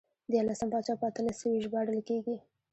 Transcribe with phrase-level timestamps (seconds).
[0.31, 2.35] دیارلسم پاچا په اتلس سوی ژباړل کېږي.